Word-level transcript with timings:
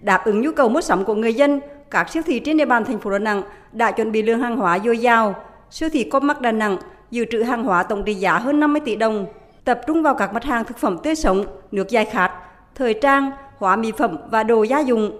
Đáp 0.00 0.24
ứng 0.24 0.40
nhu 0.40 0.52
cầu 0.52 0.68
mua 0.68 0.80
sắm 0.80 1.04
của 1.04 1.14
người 1.14 1.34
dân, 1.34 1.60
các 1.90 2.10
siêu 2.10 2.22
thị 2.26 2.38
trên 2.38 2.56
địa 2.56 2.64
bàn 2.64 2.84
thành 2.84 2.98
phố 2.98 3.10
Đà 3.10 3.18
Nẵng 3.18 3.42
đã 3.72 3.90
chuẩn 3.90 4.12
bị 4.12 4.22
lượng 4.22 4.40
hàng 4.40 4.56
hóa 4.56 4.78
dồi 4.78 4.98
dào. 4.98 5.34
Siêu 5.70 5.88
thị 5.92 6.04
Comac 6.04 6.40
Đà 6.40 6.52
Nẵng 6.52 6.76
dự 7.10 7.24
trữ 7.30 7.42
hàng 7.42 7.64
hóa 7.64 7.82
tổng 7.82 8.04
trị 8.04 8.14
giá 8.14 8.38
hơn 8.38 8.60
50 8.60 8.82
tỷ 8.84 8.96
đồng, 8.96 9.26
tập 9.64 9.80
trung 9.86 10.02
vào 10.02 10.14
các 10.14 10.34
mặt 10.34 10.44
hàng 10.44 10.64
thực 10.64 10.78
phẩm 10.78 10.98
tươi 11.02 11.14
sống, 11.14 11.44
nước 11.72 11.88
giải 11.88 12.04
khát, 12.04 12.32
thời 12.74 12.94
trang, 12.94 13.30
hóa 13.58 13.76
mỹ 13.76 13.92
phẩm 13.92 14.18
và 14.30 14.42
đồ 14.42 14.62
gia 14.62 14.80
dụng. 14.80 15.10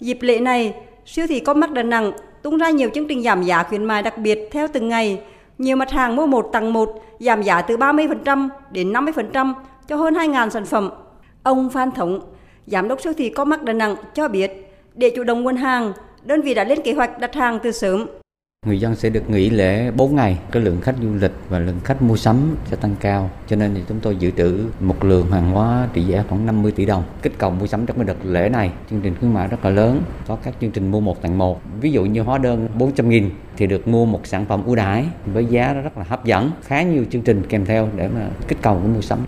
Dịp 0.00 0.18
lễ 0.20 0.40
này, 0.40 0.74
siêu 1.06 1.26
thị 1.26 1.40
Comac 1.40 1.70
Đà 1.70 1.82
Nẵng 1.82 2.12
tung 2.42 2.58
ra 2.58 2.70
nhiều 2.70 2.90
chương 2.94 3.08
trình 3.08 3.22
giảm 3.22 3.42
giá 3.42 3.62
khuyến 3.62 3.84
mại 3.84 4.02
đặc 4.02 4.18
biệt 4.18 4.48
theo 4.52 4.68
từng 4.72 4.88
ngày. 4.88 5.20
Nhiều 5.58 5.76
mặt 5.76 5.90
hàng 5.90 6.16
mua 6.16 6.26
một 6.26 6.48
tặng 6.52 6.72
một 6.72 7.04
giảm 7.20 7.42
giá 7.42 7.62
từ 7.62 7.76
30% 7.76 8.48
đến 8.70 8.92
50% 8.92 9.54
cho 9.88 9.96
hơn 9.96 10.14
2.000 10.14 10.50
sản 10.50 10.64
phẩm. 10.64 10.90
Ông 11.42 11.70
Phan 11.70 11.90
Thống, 11.90 12.20
Giám 12.66 12.88
đốc 12.88 13.00
siêu 13.00 13.12
thị 13.18 13.28
Comac 13.28 13.62
Đà 13.62 13.72
Nẵng 13.72 13.96
cho 14.14 14.28
biết, 14.28 14.72
để 14.94 15.10
chủ 15.16 15.24
động 15.24 15.42
nguồn 15.42 15.56
hàng, 15.56 15.92
đơn 16.24 16.42
vị 16.42 16.54
đã 16.54 16.64
lên 16.64 16.78
kế 16.84 16.92
hoạch 16.92 17.18
đặt 17.18 17.34
hàng 17.34 17.58
từ 17.62 17.72
sớm. 17.72 18.06
Người 18.66 18.80
dân 18.80 18.96
sẽ 18.96 19.10
được 19.10 19.30
nghỉ 19.30 19.50
lễ 19.50 19.90
4 19.90 20.16
ngày, 20.16 20.38
cái 20.50 20.62
lượng 20.62 20.80
khách 20.80 20.94
du 21.02 21.08
lịch 21.14 21.30
và 21.48 21.58
lượng 21.58 21.80
khách 21.84 22.02
mua 22.02 22.16
sắm 22.16 22.56
sẽ 22.70 22.76
tăng 22.76 22.94
cao. 23.00 23.30
Cho 23.46 23.56
nên 23.56 23.74
thì 23.74 23.80
chúng 23.88 24.00
tôi 24.00 24.16
dự 24.16 24.30
trữ 24.30 24.58
một 24.80 25.04
lượng 25.04 25.30
hàng 25.30 25.50
hóa 25.50 25.88
trị 25.92 26.02
giá 26.02 26.24
khoảng 26.28 26.46
50 26.46 26.72
tỷ 26.72 26.86
đồng. 26.86 27.02
Kích 27.22 27.32
cầu 27.38 27.50
mua 27.50 27.66
sắm 27.66 27.86
trong 27.86 27.96
cái 27.96 28.06
đợt 28.06 28.16
lễ 28.24 28.48
này, 28.48 28.70
chương 28.90 29.00
trình 29.00 29.14
khuyến 29.20 29.34
mại 29.34 29.48
rất 29.48 29.64
là 29.64 29.70
lớn. 29.70 30.02
Có 30.28 30.36
các 30.42 30.54
chương 30.60 30.70
trình 30.70 30.90
mua 30.90 31.00
một 31.00 31.22
tặng 31.22 31.38
một. 31.38 31.60
Ví 31.80 31.92
dụ 31.92 32.04
như 32.04 32.22
hóa 32.22 32.38
đơn 32.38 32.68
400 32.78 33.08
nghìn 33.08 33.30
thì 33.56 33.66
được 33.66 33.88
mua 33.88 34.04
một 34.04 34.26
sản 34.26 34.46
phẩm 34.46 34.64
ưu 34.64 34.74
đãi 34.74 35.04
với 35.26 35.44
giá 35.44 35.72
rất 35.72 35.98
là 35.98 36.04
hấp 36.08 36.24
dẫn. 36.24 36.50
Khá 36.62 36.82
nhiều 36.82 37.04
chương 37.10 37.22
trình 37.22 37.42
kèm 37.48 37.64
theo 37.64 37.88
để 37.96 38.08
mà 38.08 38.28
kích 38.48 38.58
cầu 38.62 38.74
cái 38.74 38.88
mua 38.88 39.00
sắm. 39.00 39.18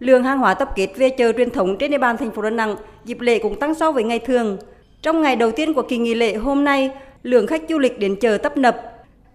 Lượng 0.00 0.24
hàng 0.24 0.38
hóa 0.38 0.54
tập 0.54 0.70
kết 0.76 0.88
về 0.96 1.10
chợ 1.10 1.32
truyền 1.32 1.50
thống 1.50 1.76
trên 1.78 1.90
địa 1.90 1.98
bàn 1.98 2.16
thành 2.16 2.30
phố 2.30 2.42
Đà 2.42 2.50
Nẵng 2.50 2.76
dịp 3.04 3.20
lễ 3.20 3.38
cũng 3.38 3.60
tăng 3.60 3.74
so 3.74 3.92
với 3.92 4.04
ngày 4.04 4.18
thường. 4.18 4.56
Trong 5.02 5.22
ngày 5.22 5.36
đầu 5.36 5.50
tiên 5.50 5.74
của 5.74 5.82
kỳ 5.82 5.98
nghỉ 5.98 6.14
lễ 6.14 6.34
hôm 6.34 6.64
nay, 6.64 6.90
lượng 7.22 7.46
khách 7.46 7.62
du 7.68 7.78
lịch 7.78 7.98
đến 7.98 8.16
chợ 8.20 8.38
tấp 8.38 8.56
nập. 8.56 8.76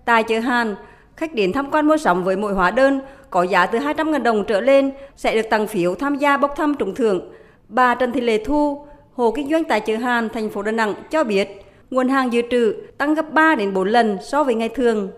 Tại 0.06 0.24
chợ 0.24 0.40
Hàn, 0.40 0.76
khách 1.16 1.34
đến 1.34 1.54
tham 1.54 1.72
quan 1.72 1.88
mua 1.88 1.98
sắm 1.98 2.24
với 2.24 2.36
mỗi 2.36 2.54
hóa 2.54 2.72
đơn 2.72 3.00
có 3.30 3.44
giá 3.44 3.66
từ 3.66 3.80
200.000 3.80 4.24
đồng 4.24 4.44
trở 4.48 4.62
lên 4.62 4.92
sẽ 5.16 5.36
được 5.36 5.50
tặng 5.50 5.68
phiếu 5.68 5.96
tham 5.96 6.16
gia 6.16 6.38
bốc 6.38 6.56
thăm 6.56 6.76
trúng 6.80 6.96
thưởng. 6.96 7.32
Bà 7.68 7.96
Trần 7.96 8.12
Thị 8.12 8.22
Lệ 8.22 8.44
Thu, 8.46 8.86
Hồ 9.14 9.32
Kinh 9.32 9.50
doanh 9.50 9.64
tại 9.64 9.80
chợ 9.80 9.96
Hàn, 9.98 10.30
thành 10.30 10.50
phố 10.50 10.62
Đà 10.62 10.72
Nẵng 10.72 10.94
cho 11.10 11.24
biết, 11.24 11.66
nguồn 11.92 12.10
hàng 12.10 12.34
dự 12.34 12.42
trữ 12.52 12.76
tăng 12.98 13.14
gấp 13.14 13.34
3 13.34 13.56
đến 13.56 13.74
4 13.74 13.88
lần 13.88 14.18
so 14.24 14.44
với 14.44 14.56
ngày 14.56 14.70
thường. 14.70 15.10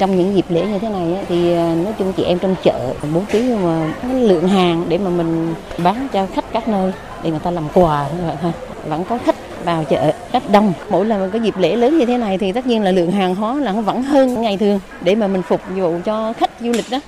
Trong 0.00 0.16
những 0.16 0.34
dịp 0.34 0.44
lễ 0.48 0.66
như 0.66 0.78
thế 0.78 0.88
này 0.88 1.24
thì 1.28 1.52
à, 1.52 1.74
nói 1.84 1.94
chung 1.98 2.12
chị 2.16 2.22
em 2.24 2.38
trong 2.38 2.54
chợ 2.62 2.94
bố 3.14 3.20
trí 3.32 3.54
mà 3.64 3.94
lượng 4.12 4.48
hàng 4.48 4.84
để 4.88 4.98
mà 4.98 5.10
mình 5.10 5.54
bán 5.84 6.08
cho 6.12 6.26
khách 6.26 6.44
các 6.52 6.68
nơi 6.68 6.92
để 7.22 7.30
người 7.30 7.38
ta 7.38 7.50
làm 7.50 7.64
quà 7.74 8.08
thôi. 8.42 8.52
Vẫn 8.88 9.04
có 9.08 9.18
khách 9.18 9.64
vào 9.64 9.84
chợ 9.84 10.12
rất 10.32 10.42
đông. 10.52 10.72
Mỗi 10.90 11.04
lần 11.04 11.30
có 11.30 11.38
dịp 11.38 11.54
lễ 11.58 11.76
lớn 11.76 11.98
như 11.98 12.06
thế 12.06 12.18
này 12.18 12.38
thì 12.38 12.52
tất 12.52 12.66
nhiên 12.66 12.82
là 12.82 12.90
lượng 12.90 13.10
hàng 13.10 13.34
hóa 13.34 13.54
là 13.54 13.72
vẫn 13.72 14.02
hơn 14.02 14.42
ngày 14.42 14.56
thường 14.56 14.80
để 15.00 15.14
mà 15.14 15.26
mình 15.26 15.42
phục 15.42 15.60
vụ 15.76 15.94
cho 16.04 16.32
khách 16.32 16.50
du 16.60 16.70
lịch 16.70 16.84
đó. 16.90 16.98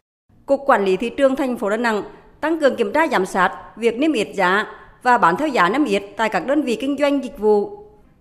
Cục 0.47 0.61
Quản 0.67 0.85
lý 0.85 0.97
Thị 0.97 1.11
trường 1.11 1.37
thành 1.37 1.57
phố 1.57 1.71
Đà 1.71 1.77
Nẵng 1.77 2.03
tăng 2.41 2.61
cường 2.61 2.77
kiểm 2.77 2.93
tra 2.93 3.07
giám 3.09 3.27
sát 3.27 3.53
việc 3.77 3.99
niêm 3.99 4.13
yết 4.13 4.29
giá 4.35 4.67
và 5.03 5.19
bán 5.19 5.37
theo 5.37 5.49
giá 5.49 5.69
niêm 5.69 5.85
yết 5.85 6.03
tại 6.17 6.29
các 6.29 6.47
đơn 6.47 6.63
vị 6.63 6.77
kinh 6.77 6.97
doanh 6.99 7.25
dịch 7.25 7.39
vụ. 7.39 7.71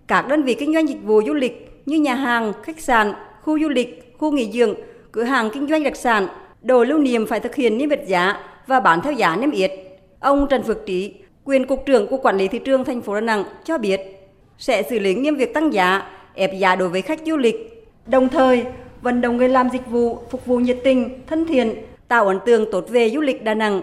Các 0.08 0.28
đơn 0.28 0.42
vị 0.42 0.54
kinh 0.54 0.74
doanh 0.74 0.88
dịch 0.88 1.02
vụ 1.04 1.22
du 1.26 1.34
lịch 1.34 1.82
như 1.86 2.00
nhà 2.00 2.14
hàng, 2.14 2.52
khách 2.62 2.80
sạn, 2.80 3.12
khu 3.42 3.60
du 3.60 3.68
lịch, 3.68 4.07
khu 4.18 4.30
nghỉ 4.30 4.52
dưỡng, 4.52 4.74
cửa 5.12 5.22
hàng 5.22 5.50
kinh 5.50 5.68
doanh 5.68 5.82
đặc 5.82 5.96
sản, 5.96 6.26
đồ 6.62 6.84
lưu 6.84 6.98
niệm 6.98 7.26
phải 7.26 7.40
thực 7.40 7.54
hiện 7.54 7.78
niêm 7.78 7.90
yết 7.90 8.06
giá 8.06 8.36
và 8.66 8.80
bán 8.80 9.00
theo 9.02 9.12
giá 9.12 9.36
niêm 9.36 9.50
yết. 9.50 9.72
Ông 10.20 10.46
Trần 10.50 10.62
Phước 10.62 10.86
Trí, 10.86 11.14
quyền 11.44 11.66
cục 11.66 11.86
trưởng 11.86 12.06
cục 12.06 12.22
quản 12.22 12.36
lý 12.36 12.48
thị 12.48 12.58
trường 12.58 12.84
thành 12.84 13.00
phố 13.00 13.14
Đà 13.14 13.20
Nẵng 13.20 13.44
cho 13.64 13.78
biết 13.78 14.00
sẽ 14.58 14.82
xử 14.82 14.98
lý 14.98 15.14
nghiêm 15.14 15.36
việc 15.36 15.54
tăng 15.54 15.72
giá, 15.72 16.02
ép 16.34 16.54
giá 16.54 16.76
đối 16.76 16.88
với 16.88 17.02
khách 17.02 17.20
du 17.26 17.36
lịch. 17.36 17.86
Đồng 18.06 18.28
thời, 18.28 18.64
vận 19.02 19.20
động 19.20 19.36
người 19.36 19.48
làm 19.48 19.68
dịch 19.72 19.86
vụ 19.86 20.18
phục 20.30 20.46
vụ 20.46 20.58
nhiệt 20.58 20.78
tình, 20.84 21.20
thân 21.26 21.46
thiện, 21.46 21.74
tạo 22.08 22.26
ấn 22.26 22.38
tượng 22.46 22.72
tốt 22.72 22.84
về 22.88 23.10
du 23.10 23.20
lịch 23.20 23.44
Đà 23.44 23.54
Nẵng. 23.54 23.82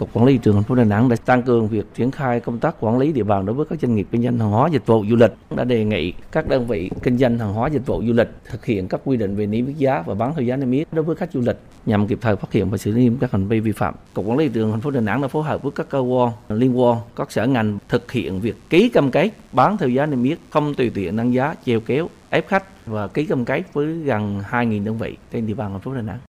Cục 0.00 0.10
Quản 0.12 0.26
lý 0.26 0.32
thị 0.32 0.40
trường 0.42 0.54
thành 0.54 0.64
phố 0.64 0.74
Đà 0.74 0.84
Nẵng 0.84 1.08
đã 1.08 1.16
tăng 1.16 1.42
cường 1.42 1.68
việc 1.68 1.86
triển 1.94 2.10
khai 2.10 2.40
công 2.40 2.58
tác 2.58 2.76
quản 2.80 2.98
lý 2.98 3.12
địa 3.12 3.22
bàn 3.22 3.46
đối 3.46 3.54
với 3.54 3.66
các 3.66 3.80
doanh 3.80 3.94
nghiệp 3.94 4.06
kinh 4.10 4.22
doanh 4.22 4.38
hàng 4.38 4.50
hóa 4.50 4.68
dịch 4.72 4.86
vụ 4.86 5.04
du 5.10 5.16
lịch. 5.16 5.32
Đã 5.56 5.64
đề 5.64 5.84
nghị 5.84 6.12
các 6.32 6.48
đơn 6.48 6.66
vị 6.66 6.90
kinh 7.02 7.18
doanh 7.18 7.38
hàng 7.38 7.52
hóa 7.52 7.68
dịch 7.68 7.86
vụ 7.86 8.02
du 8.06 8.12
lịch 8.12 8.28
thực 8.50 8.64
hiện 8.64 8.88
các 8.88 9.00
quy 9.04 9.16
định 9.16 9.36
về 9.36 9.46
niêm 9.46 9.66
yết 9.66 9.76
giá 9.76 10.02
và 10.06 10.14
bán 10.14 10.34
theo 10.34 10.44
giá 10.44 10.56
niêm 10.56 10.70
yết 10.70 10.88
đối 10.92 11.04
với 11.04 11.16
khách 11.16 11.32
du 11.32 11.40
lịch 11.40 11.58
nhằm 11.86 12.06
kịp 12.06 12.18
thời 12.20 12.36
phát 12.36 12.52
hiện 12.52 12.70
và 12.70 12.78
xử 12.78 12.92
lý 12.92 13.02
nghiêm 13.02 13.16
các 13.20 13.32
hành 13.32 13.48
vi 13.48 13.60
vi 13.60 13.72
phạm. 13.72 13.94
Cục 14.14 14.26
Quản 14.26 14.38
lý 14.38 14.48
thị 14.48 14.54
trường 14.54 14.70
thành 14.70 14.80
phố 14.80 14.90
Đà 14.90 15.00
Nẵng 15.00 15.22
đã 15.22 15.28
phối 15.28 15.44
hợp 15.44 15.62
với 15.62 15.72
các 15.72 15.88
cơ 15.90 15.98
quan 15.98 16.32
liên 16.48 16.80
quan, 16.80 16.98
các 17.16 17.32
sở 17.32 17.46
ngành 17.46 17.78
thực 17.88 18.12
hiện 18.12 18.40
việc 18.40 18.56
ký 18.70 18.88
cam 18.88 19.10
kết 19.10 19.30
bán 19.52 19.76
theo 19.76 19.88
giá 19.88 20.06
niêm 20.06 20.22
yết, 20.22 20.38
không 20.50 20.74
tùy 20.74 20.90
tiện 20.94 21.16
nâng 21.16 21.34
giá, 21.34 21.54
treo 21.66 21.80
kéo, 21.80 22.08
ép 22.30 22.48
khách 22.48 22.86
và 22.86 23.08
ký 23.08 23.24
cam 23.24 23.44
kết 23.44 23.62
với 23.72 23.86
gần 23.86 24.42
2.000 24.50 24.84
đơn 24.84 24.98
vị 24.98 25.16
trên 25.32 25.46
địa 25.46 25.54
bàn 25.54 25.72
thành 25.72 25.80
phố 25.80 25.94
Đà 25.94 26.02
Nẵng. 26.02 26.18